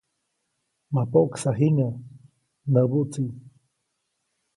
[0.93, 1.99] ‒ma poʼksa jiŋäʼ‒
[2.73, 3.31] näbu tsiʼ.